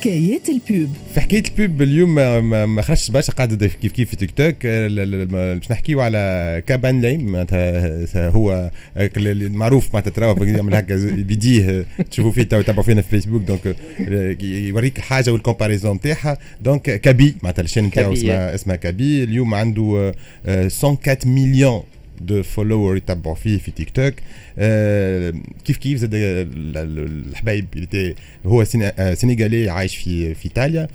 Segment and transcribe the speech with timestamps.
[0.00, 0.88] حكايات البوب.
[1.14, 4.54] في حكاية البوب اليوم ما- ما ما خرجتش برشا قاعدة كيف كيف في تيك توك
[4.66, 4.88] آه،
[5.24, 12.32] باش نحكيو على كابي ليم معناتها هو آه، المعروف معناتها تراو يعمل هكا بيديه تشوفوا
[12.32, 13.66] فيه تابعوا فينا في فيسبوك donc
[14.08, 19.24] آه، يوريك الحاجة وال comparaison نتاعها donc كابي معناتها ال chaîne نتاعو اسمها اسمها كابي
[19.24, 20.12] اليوم عنده
[20.46, 21.82] آه، 104 مليون
[22.21, 24.13] دو فولور يتبعوا فيه في تيك توك
[24.57, 25.33] آه،
[25.65, 28.15] كيف كيف زاد ال- ال- الحبايب اللي تي-
[28.45, 30.87] هو سينا- آه، سينيغالي عايش في في ايطاليا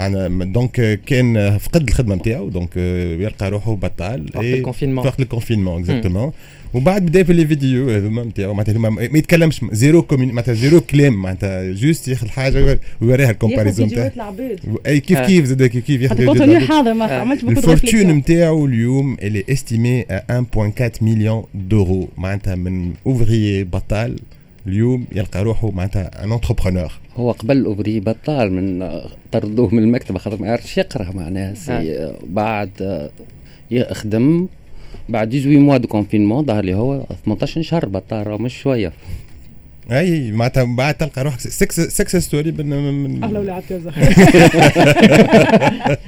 [0.00, 2.76] انا دونك كان فقد الخدمه نتاعو دونك
[3.20, 5.06] يلقى روحه بطال وقت الكونفينمون.
[5.06, 6.32] وقت الكونفينمون اكزاكتومون
[6.73, 11.13] وبعد بدأ في لي فيديو هذوما نتاعو معناتها ما يتكلمش زيرو كومين معناتها زيرو كلام
[11.13, 15.27] معناتها جوست ياخذ حاجة ويوريها الكومباريزون العباد أي كيف آه.
[15.27, 16.59] كيف زاد كيف كيف ياخذ.
[16.59, 17.19] حاضر ما آه.
[17.21, 24.15] عملتش بوكو الفورتون نتاعو اليوم اللي استيمي 1.4 مليون دورو معناتها من اوفريي بطال
[24.67, 30.17] اليوم يلقى روحه معناتها un entrepreneur هو قبل ouvrier بطال من آه، طردوه من المكتب
[30.17, 33.09] خاطر ما يعرفش يقرأ معناها c'est آه، بعد آه،
[33.71, 34.47] يخدم
[35.09, 38.93] بعد 18 mois de confinement ظهر لي هو 18 شهر بطال راه مش شوية.
[39.91, 41.39] أي معناتها من بعد تلقى روحك.
[41.39, 43.91] success success story من من أهلا كذا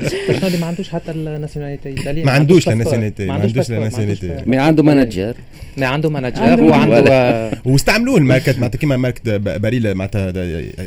[0.09, 1.89] شنو اللي ما عندوش حتى ال nationalité.
[1.89, 2.69] الايطاليه ما عندوش.
[2.69, 4.29] ال nationalité، ما عندوش ال nationalité.
[4.31, 5.35] عندوش- mais عنده manager
[5.77, 8.55] ما عنده manager عنده وعنده واستعملوه ال marque.
[8.57, 10.31] معناتها كيما marque ب- باريلا معناتها.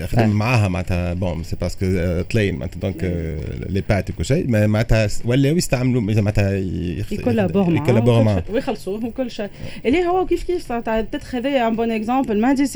[0.07, 1.87] خدم معاها معناتها bon c'est parce que
[2.31, 3.05] italien معناتها donc
[3.69, 6.53] les pâtes وكل شيء ما- معناتها ولاو يستعملوا معناتها
[7.11, 9.49] ي collabore ي collabore معاه ويخلصوه وكل شيء.
[9.87, 12.55] اللي هو كيف كيف peut-être هذايا un bon exemple ما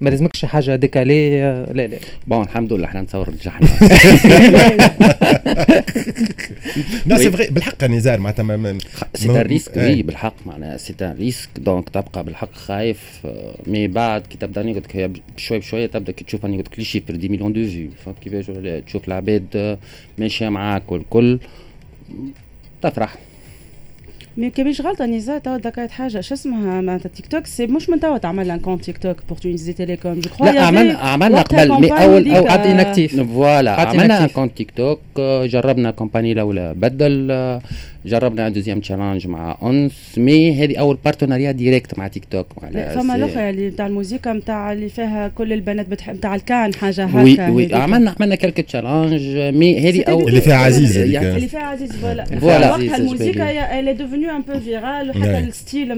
[0.00, 3.66] ما لازمكش حاجة décalée آه، لا لا bon الحمد لله إحنا نتصور نجحنا
[7.06, 7.30] لا c'est.
[7.30, 8.78] vrai بالحق نزار معناتها
[9.14, 9.76] c'est un risque.
[9.76, 14.62] Oui بالحق معناها c'est un risque donc تبقى بالحق خايف آه، mais بعد كي تبدأ
[14.62, 17.90] نقول لك بشوي بشوي تبدأ كي تشوف نقول لك les chiffres des millions de vues
[18.04, 18.46] فهمت كيفاش؟
[18.86, 19.78] تشوف العباد آه،
[20.18, 21.38] ماشية معاك والكل
[22.82, 23.14] تفرح
[24.36, 27.90] mais كي مش غلطه نزار توا ذكرت حاجة شو اسمها معناتها تيك توك c'est مش
[27.90, 31.80] من توا تعمل un compte تيك توك pour Tunisie Telecom جو لا عملنا عملنا قبل
[31.80, 33.22] mais اول أو قعدت inactif.
[33.22, 34.26] voilà عملنا.
[34.26, 37.60] compte تيك توك جربنا campagne الاولى بدل
[38.06, 43.14] جربنا deuxième challenge مع اونس mais هذه اول partenariat direct مع تيك توك معناها فما
[43.16, 47.66] الاخرى اللي بتاع الموسيقى نتاع اللي فيها كل البنات بتحب نتاع الكان حاجة هكا وي.
[47.66, 52.24] وي عملنا عملنا quelques challenges mais هذه اول اللي فيها عزيز اللي فيها عزيز voilà
[52.24, 52.70] voilà.
[52.70, 53.42] وقتها الموسيقى.
[53.42, 55.42] هي devenue un peu virale, ouais.
[55.42, 55.88] le style,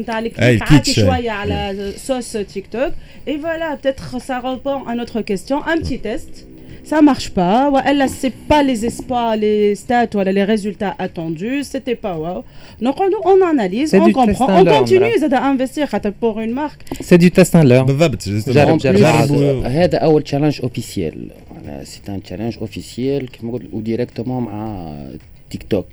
[1.47, 2.93] la sauce TikTok.
[3.26, 5.65] Et voilà, peut-être ça répond à notre question.
[5.65, 6.47] Un petit test.
[6.84, 7.70] Ça marche pas.
[7.87, 11.62] Elle c'est pas les espoirs, les stats, voilà, les résultats attendus.
[11.62, 12.44] C'était pas wow.
[12.81, 15.88] Donc on, on analyse, on comprend, on continue à investir
[16.19, 16.82] pour une marque.
[17.00, 17.87] C'est du test à l'heure.
[18.19, 21.31] C'est un challenge officiel.
[21.84, 23.28] C'est un challenge officiel
[23.72, 24.93] ou directement à
[25.49, 25.87] TikTok.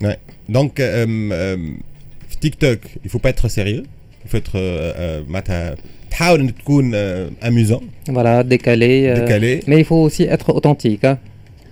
[0.00, 0.16] كيف ما
[0.48, 1.86] قلت وديريكتومون مع تيك توك دونك
[2.28, 3.82] في تيك توك il faut pas être sérieux
[4.24, 5.74] il faut être euh, euh, معناتها
[6.10, 11.18] تحاول انك تكون اميوزون voilà décalé euh, décalé mais il faut aussi être authentique hein.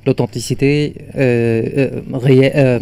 [0.06, 2.78] l'authenticité euh, euh, réel euh,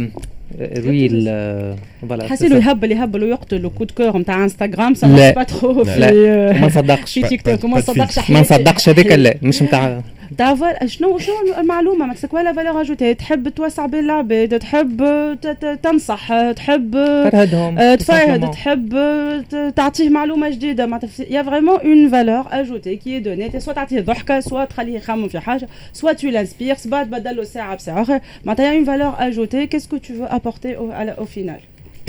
[0.87, 1.75] real euh,
[2.09, 2.67] voilà حسيلو c'est ça.
[2.69, 5.31] يهبل يهبل ويقتل كود كور نتاع انستغرام ça لا.
[5.33, 6.07] marche pas trop لا.
[6.11, 8.29] في وما نصدقش في تيك pas- توك وما pas de نصدقش filtre.
[8.31, 10.01] ما نصدقش هذاك لا مش نتاع
[10.37, 14.97] تاع فال- شنو شنو المعلومه ما تسك ولا فالور اجوتي تحب توسع بين العباد تحب
[15.41, 16.91] ت- ت- تنصح تحب
[17.31, 18.49] فرهدهم آه، tout تفرهد simplement.
[18.49, 18.89] تحب
[19.49, 24.39] ت- تعطيه معلومه جديده معناتها يا فريمون اون فالور اجوتي كي دوني سوا تعطيه ضحكه
[24.39, 28.73] سوا تخليه يخمم في حاجه سوا تو لانسبير سوا تبدل له ساعه بساعه اخرى معناتها
[28.73, 30.75] اون فالور اجوتي كيسكو تو فو ابورتي
[31.17, 31.59] au final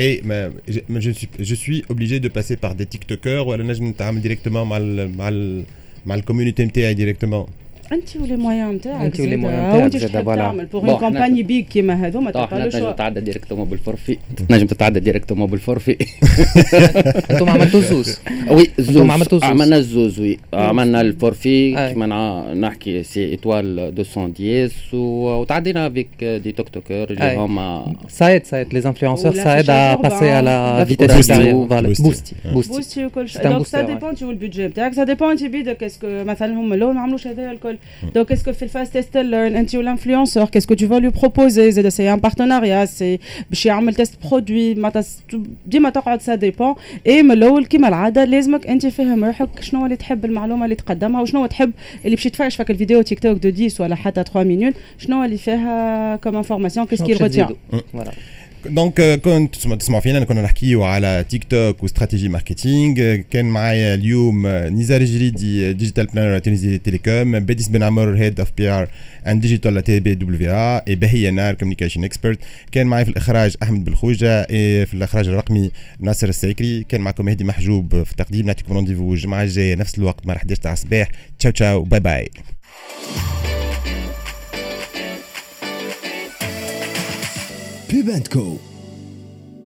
[0.08, 0.44] Et mais,
[0.74, 3.82] je, mais je, suis, je suis obligé de passer par des TikTokers ou alors je
[3.82, 5.64] نتعامل directement مع ال مع ال
[6.06, 7.46] مع الكوميونيتي نتاعي directement
[7.92, 9.68] انت ولي مويان نتاعك انت ولي مويان زادا.
[9.68, 10.42] نتاعك وانت زادا، تحب فوالا.
[10.42, 12.92] تعمل بوغ بون، اون احنا- كومباني بيك كيما هذوما طبعا تبقى حنا له تنجم شوا
[12.92, 15.96] تتعدى ديريكتومون بالفورفي تنجم تتعدى ديريكتومون بالفورفي
[17.30, 18.18] انتم عملتوا زوز
[18.50, 19.50] وي انتم زوز عملتوا زوز.
[19.50, 21.92] عملنا الزوز وي عملنا الفورفي أي.
[21.92, 27.36] كيما نع- نحكي سي ايتوال 210 و- وتعدينا افيك دي توك توكر اللي أي.
[27.36, 27.84] هما
[28.20, 28.72] Ça aide, ça aide.
[28.76, 31.60] Les influenceurs, Ou ça aide à l'affichage passer à urbain, la la vitesse photo supérieure.
[31.60, 31.68] vidéo.
[31.72, 32.04] Voilà, Booster.
[32.08, 32.32] Boosty.
[32.34, 32.52] Ouais.
[32.54, 32.68] Boosty.
[32.76, 33.86] بوستي وكل شيء C'est un دونك booster, سا ouais.
[33.86, 37.52] ديبون انت والبيدجي نتاعك سا ديبون انت بيدك اسكو مثلا هم الاول ما عملوش هذايا
[37.52, 37.73] الكل
[38.14, 42.12] دونك اسكو في الفاست تيست ليرن انت والانفلونسور كاسكو تو فا لو بروبوزي زاد سي
[42.12, 43.18] ان بارتناريا سي
[43.50, 45.22] باش يعمل تيست برودوي معناتها س-
[45.66, 46.74] ديما تقعد سا ديبون
[47.06, 51.20] اي من الاول كيما العاده لازمك انت فاهم روحك شنو اللي تحب المعلومه اللي تقدمها
[51.22, 51.72] وشنو تحب
[52.04, 55.36] اللي باش يتفرج فيك الفيديو تيك توك دو 10 ولا حتى 3 مينوت شنو اللي
[55.38, 58.10] فيها كوم انفورماسيون كيسكي شنو باش ريتيان تزيدوا؟ Voilà.
[58.69, 64.47] دونك كنت تسمع- تسمعوا فينا كنا نحكيو على تيك توك واستراتيجي ماركتينغ كان معايا اليوم
[64.47, 68.87] نزار الجريدي ديجيتال بلانر تونيزي تيليكوم بديس بن عمر هيد اوف بي ار
[69.27, 72.39] and digital TBWA اي بهيه نار communication expert
[72.71, 74.43] كان معي في الاخراج احمد بالخوجه
[74.85, 79.75] في الاخراج الرقمي ناصر السيكري كان معكم مهدي محجوب في التقديم نعطيكم rendez-vous الجمعه الجايه
[79.75, 81.07] نفس الوقت مع 11 تاع الصباح
[81.39, 82.29] ciao ciao bye bye
[88.03, 88.74] Co.